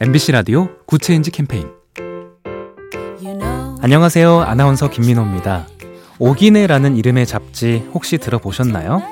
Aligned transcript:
MBC 0.00 0.32
라디오 0.32 0.68
Good 0.86 1.04
Change 1.04 1.30
캠페인 1.30 1.68
안녕하세요. 3.80 4.40
아나운서 4.40 4.90
김민호입니다. 4.90 5.68
옥이네라는 6.18 6.96
이름의 6.96 7.26
잡지 7.26 7.88
혹시 7.94 8.18
들어보셨나요? 8.18 9.02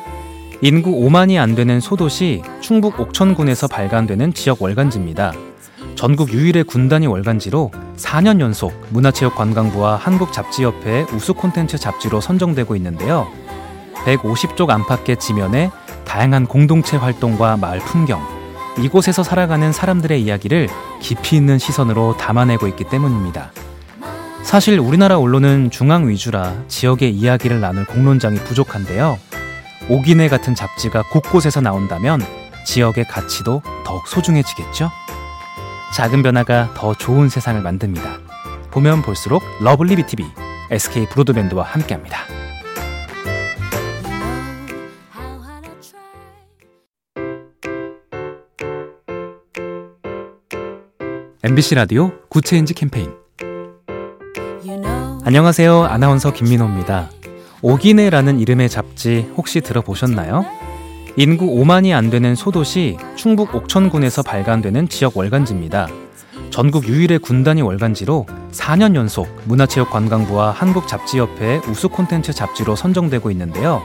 인구 0.61 0.91
5만이 0.91 1.41
안 1.41 1.55
되는 1.55 1.79
소도시 1.79 2.43
충북 2.61 2.99
옥천군에서 2.99 3.69
발간되는 3.69 4.35
지역 4.35 4.61
월간지입니다. 4.61 5.33
전국 5.95 6.33
유일의 6.33 6.65
군단위 6.65 7.07
월간지로 7.07 7.71
4년 7.97 8.41
연속 8.41 8.73
문화체육관광부와 8.91 9.95
한국잡지협회 9.97 11.07
우수 11.15 11.33
콘텐츠 11.35 11.79
잡지로 11.79 12.21
선정되고 12.21 12.75
있는데요. 12.75 13.29
150쪽 14.05 14.71
안팎의 14.71 15.19
지면에 15.21 15.71
다양한 16.05 16.47
공동체 16.47 16.97
활동과 16.97 17.57
마을 17.57 17.79
풍경, 17.79 18.21
이곳에서 18.79 19.23
살아가는 19.23 19.73
사람들의 19.73 20.23
이야기를 20.23 20.69
깊이 21.01 21.37
있는 21.37 21.59
시선으로 21.59 22.17
담아내고 22.17 22.67
있기 22.69 22.85
때문입니다. 22.85 23.53
사실 24.43 24.79
우리나라 24.79 25.19
언론은 25.19 25.71
중앙 25.71 26.09
위주라 26.09 26.55
지역의 26.69 27.11
이야기를 27.15 27.61
나눌 27.61 27.85
공론장이 27.85 28.39
부족한데요. 28.41 29.19
옥이네 29.89 30.29
같은 30.29 30.55
잡지가 30.55 31.03
곳곳에서 31.11 31.61
나온다면 31.61 32.21
지역의 32.65 33.07
가치도 33.07 33.63
더욱 33.85 34.07
소중해지겠죠? 34.07 34.91
작은 35.95 36.23
변화가 36.23 36.75
더 36.75 36.95
좋은 36.95 37.29
세상을 37.29 37.61
만듭니다. 37.61 38.19
보면 38.71 39.03
볼수록 39.03 39.43
lovely 39.61 39.97
B 39.97 40.06
tv 40.06 40.25
SK 40.71 41.07
브로드밴드와 41.11 41.65
함께합니다. 41.65 42.42
MBC 51.45 51.75
라디오 51.75 52.13
Good 52.29 52.46
Change 52.46 52.73
캠페인 52.73 53.11
안녕하세요. 55.25 55.83
아나운서 55.83 56.33
김민호입니다. 56.33 57.11
옥이네라는 57.63 58.39
이름의 58.39 58.69
잡지 58.69 59.29
혹시 59.37 59.61
들어보셨나요? 59.61 60.47
인구 61.17 61.47
5만이 61.47 61.97
안 61.97 62.11
되는 62.11 62.37
소도시 62.37 62.97
충북 63.17 63.57
옥천군에서 63.57 64.23
발간되는 64.23 64.89
지역 64.89 65.17
월간지입니다. 65.17 65.89
전국 66.51 66.87
유일의 66.87 67.19
군단위 67.19 67.61
월간지로 67.61 68.27
4년 68.53 68.95
연속 68.95 69.27
문화체육관광부와 69.47 70.53
한국잡지협회 70.53 71.63
우수 71.69 71.89
콘텐츠 71.89 72.33
잡지로 72.33 72.77
선정되고 72.77 73.33
있는데요. 73.33 73.83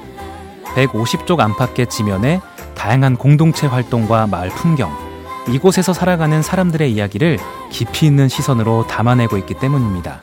150쪽 0.75 1.39
안팎의 1.39 1.89
지면에 1.89 2.39
다양한 2.75 3.15
공동체 3.15 3.65
활동과 3.65 4.27
마을 4.27 4.49
풍경, 4.49 5.06
이곳에서 5.49 5.93
살아가는 5.93 6.41
사람들의 6.41 6.91
이야기를 6.91 7.39
깊이 7.71 8.05
있는 8.05 8.27
시선으로 8.27 8.87
담아내고 8.87 9.37
있기 9.37 9.55
때문입니다. 9.55 10.21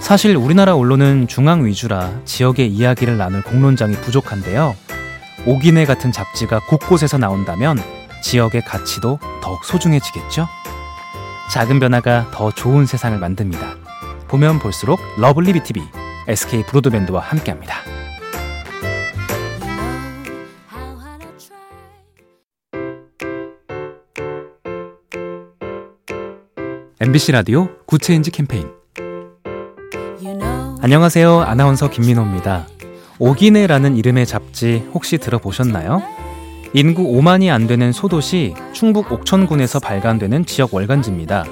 사실 0.00 0.36
우리나라 0.36 0.74
언론은 0.76 1.28
중앙 1.28 1.64
위주라 1.64 2.10
지역의 2.24 2.68
이야기를 2.68 3.16
나눌 3.16 3.42
공론장이 3.42 3.94
부족한데요. 3.96 4.76
옥이네 5.46 5.86
같은 5.86 6.12
잡지가 6.12 6.60
곳곳에서 6.68 7.18
나온다면 7.18 7.78
지역의 8.22 8.64
가치도 8.64 9.18
더욱 9.42 9.64
소중해지겠죠? 9.64 10.48
작은 11.50 11.78
변화가 11.78 12.30
더 12.32 12.50
좋은 12.50 12.86
세상을 12.86 13.18
만듭니다. 13.18 13.76
보면 14.28 14.58
볼수록 14.58 15.00
lovely 15.18 15.52
B 15.52 15.62
tv 15.62 15.82
SK 16.26 16.64
브로드밴드와 16.64 17.20
함께합니다. 17.20 17.76
MBC 27.00 27.32
라디오 27.32 27.68
Good 27.86 28.04
Change 28.04 28.30
캠페인 28.30 28.68
안녕하세요. 30.80 31.40
아나운서 31.40 31.90
김민호입니다. 31.90 32.68
옥이네라는 33.18 33.96
이름의 33.96 34.26
잡지 34.26 34.86
혹시 34.94 35.18
들어보셨나요? 35.18 36.02
인구 36.72 37.02
5만이 37.02 37.52
안 37.52 37.66
되는 37.66 37.90
소도시 37.90 38.54
충북 38.72 39.10
옥천군에서 39.10 39.80
발간되는 39.80 40.46
지역 40.46 40.72
월간지입니다. 40.72 41.44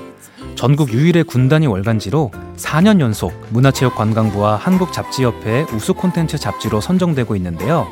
전국 0.55 0.93
유일의 0.93 1.25
군단위 1.25 1.67
월간지로 1.67 2.31
4년 2.57 3.01
연속 3.01 3.33
문화체육관광부와 3.51 4.55
한국잡지협회 4.57 5.67
우수 5.75 5.93
콘텐츠 5.95 6.39
잡지로 6.39 6.81
선정되고 6.81 7.35
있는데요. 7.35 7.89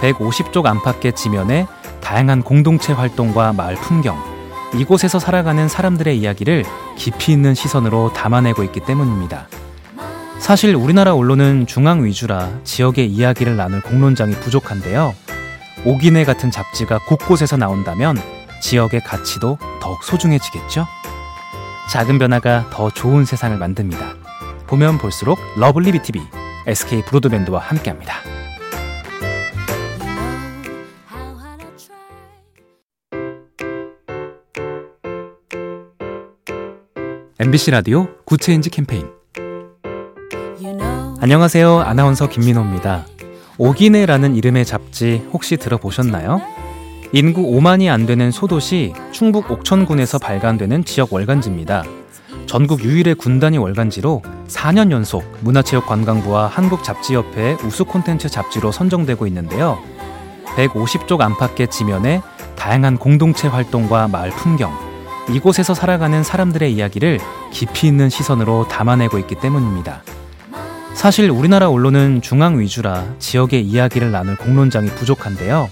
150쪽 0.00 0.66
안팎의 0.66 1.14
지면에 1.16 1.66
다양한 2.00 2.42
공동체 2.42 2.92
활동과 2.92 3.52
마을 3.52 3.74
풍경, 3.74 4.16
이곳에서 4.74 5.18
살아가는 5.18 5.68
사람들의 5.68 6.18
이야기를 6.18 6.64
깊이 6.96 7.32
있는 7.32 7.54
시선으로 7.54 8.12
담아내고 8.12 8.62
있기 8.64 8.80
때문입니다. 8.80 9.48
사실 10.38 10.74
우리나라 10.74 11.14
언론은 11.14 11.66
중앙 11.66 12.04
위주라 12.04 12.50
지역의 12.64 13.06
이야기를 13.08 13.56
나눌 13.56 13.80
공론장이 13.80 14.34
부족한데요. 14.36 15.14
옥이네 15.84 16.24
같은 16.24 16.50
잡지가 16.50 16.98
곳곳에서 17.06 17.56
나온다면 17.56 18.16
지역의 18.60 19.02
가치도 19.02 19.58
더욱 19.80 20.02
소중해지겠죠? 20.02 20.86
작은 21.90 22.18
변화가 22.18 22.70
더 22.70 22.90
좋은 22.90 23.24
세상을 23.24 23.56
만듭니다. 23.56 24.14
보면 24.66 24.98
볼수록 24.98 25.38
lovely 25.56 25.92
B 25.92 26.01
tv 26.01 26.20
SK 26.66 27.02
브로드밴드와 27.06 27.60
함께합니다. 27.60 28.37
MBC 37.40 37.70
라디오 37.70 38.08
Good 38.24 38.42
Change 38.42 38.68
캠페인 38.68 39.06
안녕하세요. 41.20 41.78
아나운서 41.82 42.28
김민호입니다. 42.28 43.06
옥이네라는 43.58 44.34
이름의 44.34 44.64
잡지 44.64 45.24
혹시 45.32 45.56
들어보셨나요? 45.56 46.40
인구 47.12 47.42
5만이 47.42 47.92
안 47.92 48.06
되는 48.06 48.32
소도시 48.32 48.92
충북 49.12 49.52
옥천군에서 49.52 50.18
발간되는 50.18 50.84
지역 50.84 51.12
월간지입니다. 51.12 51.84
전국 52.46 52.82
유일의 52.82 53.14
군단위 53.14 53.56
월간지로 53.56 54.22
4년 54.48 54.90
연속 54.90 55.24
문화체육관광부와 55.42 56.48
한국잡지협회 56.48 57.58
우수 57.64 57.84
콘텐츠 57.84 58.28
잡지로 58.28 58.72
선정되고 58.72 59.28
있는데요. 59.28 59.78
150쪽 60.56 61.20
안팎의 61.20 61.68
지면에 61.68 62.20
다양한 62.56 62.96
공동체 62.98 63.46
활동과 63.46 64.08
마을 64.08 64.30
풍경, 64.30 64.87
이곳에서 65.30 65.74
살아가는 65.74 66.22
사람들의 66.22 66.72
이야기를 66.72 67.18
깊이 67.52 67.86
있는 67.86 68.08
시선으로 68.08 68.68
담아내고 68.68 69.18
있기 69.18 69.36
때문입니다. 69.36 70.02
사실 70.94 71.30
우리나라 71.30 71.68
언론은 71.68 72.22
중앙 72.22 72.58
위주라 72.58 73.04
지역의 73.18 73.62
이야기를 73.62 74.10
나눌 74.10 74.36
공론장이 74.36 74.88
부족한데요. 74.90 75.70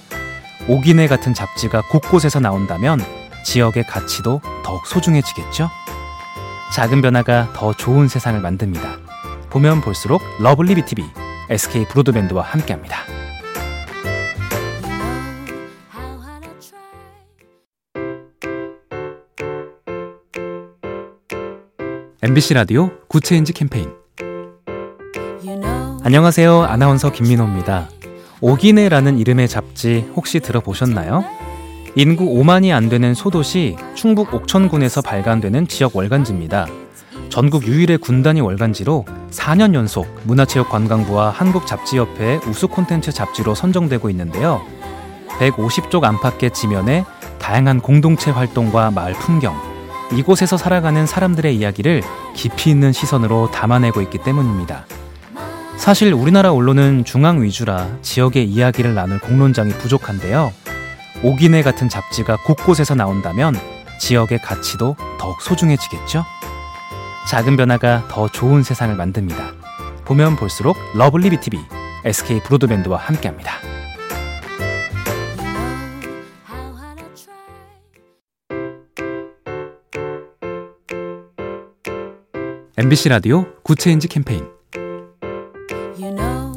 옥이네 0.68 1.08
같은 1.08 1.34
잡지가 1.34 1.82
곳곳에서 1.90 2.38
나온다면 2.40 3.00
지역의 3.44 3.86
가치도 3.86 4.40
더욱 4.64 4.86
소중해지겠죠? 4.86 5.70
작은 6.72 7.00
변화가 7.00 7.52
더 7.54 7.72
좋은 7.72 8.08
세상을 8.08 8.40
만듭니다. 8.40 8.98
보면 9.50 9.80
볼수록 9.80 10.22
lovely 10.40 10.74
B 10.74 10.84
tv 10.84 11.04
SK 11.48 11.86
브로드밴드와 11.86 12.42
함께합니다. 12.42 13.15
MBC 22.26 22.54
라디오 22.54 22.90
Good 23.06 23.25
Change 23.25 23.52
캠페인 23.52 23.88
안녕하세요. 26.02 26.64
아나운서 26.64 27.12
김민호입니다. 27.12 27.88
옥이네라는 28.40 29.16
이름의 29.20 29.46
잡지 29.46 30.10
혹시 30.16 30.40
들어보셨나요? 30.40 31.24
인구 31.94 32.24
5만이 32.24 32.74
안 32.74 32.88
되는 32.88 33.14
소도시 33.14 33.76
충북 33.94 34.34
옥천군에서 34.34 35.02
발간되는 35.02 35.68
지역 35.68 35.94
월간지입니다. 35.94 36.66
전국 37.28 37.64
유일의 37.64 37.98
군단위 37.98 38.40
월간지로 38.40 39.04
4년 39.30 39.74
연속 39.74 40.08
문화체육관광부와 40.24 41.30
한국잡지협회 41.30 42.40
우수 42.48 42.66
콘텐츠 42.66 43.12
잡지로 43.12 43.54
선정되고 43.54 44.10
있는데요. 44.10 44.62
150쪽 45.38 46.02
안팎의 46.02 46.50
지면에 46.50 47.04
다양한 47.38 47.80
공동체 47.80 48.32
활동과 48.32 48.90
마을 48.90 49.12
풍경, 49.12 49.75
이곳에서 50.12 50.56
살아가는 50.56 51.06
사람들의 51.06 51.56
이야기를 51.56 52.02
깊이 52.34 52.70
있는 52.70 52.92
시선으로 52.92 53.50
담아내고 53.50 54.00
있기 54.02 54.18
때문입니다. 54.18 54.86
사실 55.76 56.12
우리나라 56.12 56.52
언론은 56.52 57.04
중앙 57.04 57.42
위주라 57.42 57.88
지역의 58.02 58.44
이야기를 58.46 58.94
나눌 58.94 59.18
공론장이 59.18 59.72
부족한데요. 59.74 60.52
옥이네 61.22 61.62
같은 61.62 61.88
잡지가 61.88 62.36
곳곳에서 62.44 62.94
나온다면 62.94 63.54
지역의 64.00 64.40
가치도 64.40 64.96
더욱 65.18 65.40
소중해지겠죠? 65.40 66.24
작은 67.28 67.56
변화가 67.56 68.08
더 68.08 68.28
좋은 68.28 68.62
세상을 68.62 68.94
만듭니다. 68.94 69.52
보면 70.04 70.36
볼수록 70.36 70.76
lovely 70.94 71.30
B 71.30 71.40
tv 71.40 71.58
SK 72.04 72.40
브로드밴드와 72.44 72.98
함께합니다. 72.98 73.65
MBC 82.78 83.08
라디오 83.08 83.46
Good 83.62 83.80
Change 83.80 84.06
캠페인 84.06 84.44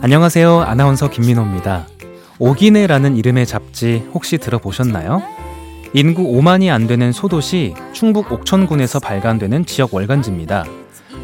안녕하세요. 0.01 0.59
아나운서 0.63 1.09
김민호입니다. 1.09 1.87
옥이네라는 2.39 3.15
이름의 3.15 3.45
잡지 3.45 4.05
혹시 4.13 4.37
들어보셨나요? 4.37 5.21
인구 5.93 6.23
5만이 6.23 6.73
안 6.73 6.87
되는 6.87 7.13
소도시 7.13 7.73
충북 7.93 8.33
옥천군에서 8.33 8.99
발간되는 8.99 9.65
지역 9.65 9.93
월간지입니다. 9.93 10.65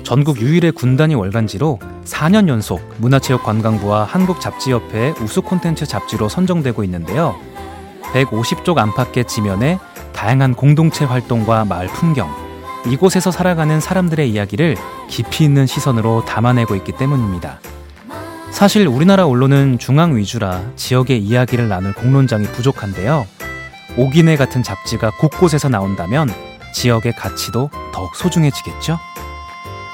전국 0.04 0.40
유일의 0.40 0.72
군단위 0.72 1.14
월간지로 1.14 1.80
4년 2.06 2.48
연속 2.48 2.82
문화체육관광부와 3.00 4.06
한국잡지협회 4.06 5.16
우수 5.22 5.42
콘텐츠 5.42 5.86
잡지로 5.86 6.30
선정되고 6.30 6.86
있는데요. 6.86 7.36
150쪽 8.14 8.78
안팎의 8.78 9.26
지면에 9.26 9.78
다양한 10.14 10.54
공동체 10.54 11.04
활동과 11.04 11.66
마을 11.66 11.88
풍경, 11.88 12.45
이곳에서 12.88 13.32
살아가는 13.32 13.80
사람들의 13.80 14.30
이야기를 14.30 14.76
깊이 15.10 15.44
있는 15.44 15.66
시선으로 15.66 16.26
담아내고 16.26 16.76
있기 16.76 16.94
때문입니다. 16.94 17.60
사실 18.52 18.88
우리나라 18.88 19.26
언론은 19.28 19.80
중앙 19.80 20.16
위주라 20.16 20.62
지역의 20.76 21.20
이야기를 21.20 21.68
나눌 21.68 21.94
공론장이 21.94 22.46
부족한데요. 22.48 23.28
옥이네 23.98 24.38
같은 24.38 24.64
잡지가 24.64 25.12
곳곳에서 25.20 25.70
나온다면 25.70 26.30
지역의 26.74 27.14
가치도 27.16 27.70
더욱 27.94 28.16
소중해지겠죠? 28.16 29.00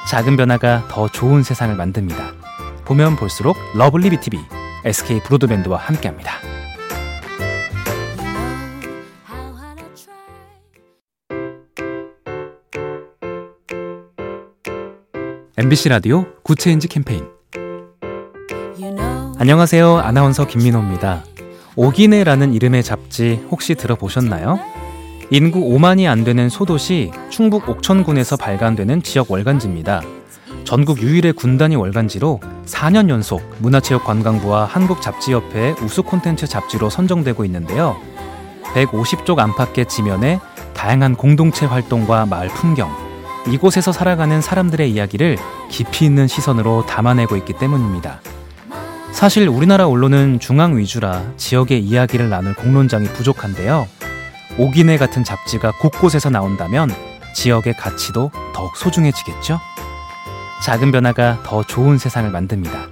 작은 0.08 0.36
변화가 0.36 0.88
더 0.90 1.08
좋은 1.08 1.44
세상을 1.44 1.76
만듭니다. 1.76 2.34
보면 2.86 3.16
볼수록 3.16 3.58
lovely 3.76 4.10
B 4.10 4.20
tv 4.20 4.40
SK 4.84 5.22
브로드밴드와 5.22 5.78
함께합니다. 5.78 6.51
MBC 15.58 15.90
라디오 15.90 16.26
Good 16.44 16.61
Change 16.61 16.88
캠페인 16.88 17.28
안녕하세요. 19.38 19.98
아나운서 19.98 20.48
김민호입니다. 20.48 21.26
옥이네라는 21.76 22.54
이름의 22.54 22.84
잡지 22.84 23.44
혹시 23.52 23.76
들어보셨나요? 23.76 24.60
인구 25.30 25.60
5만이 25.60 26.10
안 26.10 26.24
되는 26.24 26.48
소도시 26.48 27.12
충북 27.30 27.68
옥천군에서 27.68 28.38
발간되는 28.38 29.04
지역 29.04 29.30
월간지입니다. 29.30 30.02
전국 30.64 31.02
유일의 31.02 31.34
군단위 31.34 31.76
월간지로 31.76 32.40
4년 32.66 33.10
연속 33.10 33.42
문화체육관광부와 33.60 34.64
한국잡지협회 34.66 35.76
우수 35.84 36.04
콘텐츠 36.04 36.48
잡지로 36.48 36.90
선정되고 36.90 37.44
있는데요. 37.44 37.98
150쪽 38.74 39.40
안팎의 39.40 39.88
지면에 39.90 40.40
다양한 40.74 41.16
공동체 41.16 41.66
활동과 41.66 42.26
마을 42.26 42.48
풍경, 42.48 42.90
이곳에서 43.48 43.92
살아가는 43.92 44.42
사람들의 44.42 44.92
이야기를 44.92 45.38
깊이 45.70 46.06
있는 46.06 46.28
시선으로 46.28 46.86
담아내고 46.86 47.36
있기 47.38 47.54
때문입니다. 47.54 48.22
사실 49.12 49.48
우리나라 49.48 49.88
언론은 49.88 50.40
중앙 50.40 50.78
위주라 50.78 51.24
지역의 51.38 51.82
이야기를 51.82 52.30
나눌 52.30 52.54
공론장이 52.54 53.08
부족한데요. 53.10 53.88
옥이네 54.58 54.98
같은 54.98 55.24
잡지가 55.24 55.72
곳곳에서 55.80 56.30
나온다면 56.30 56.90
지역의 57.34 57.76
가치도 57.76 58.32
더욱 58.54 58.76
소중해지겠죠? 58.76 59.60
작은 60.64 60.92
변화가 60.92 61.42
더 61.44 61.64
좋은 61.64 61.98
세상을 61.98 62.30
만듭니다. 62.30 62.88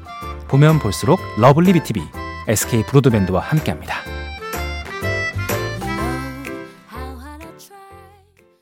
보면 0.47 0.79
볼수록 0.79 1.19
lovely 1.37 1.73
B 1.73 1.82
tv 1.82 2.01
SK 2.47 2.83
브로드밴드와 2.87 3.41
함께합니다. 3.41 4.18